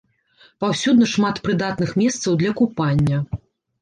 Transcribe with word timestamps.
Паўсюдна 0.63 1.09
шмат 1.13 1.41
прыдатных 1.47 1.93
месцаў 2.03 2.31
для 2.43 2.51
купання. 2.63 3.17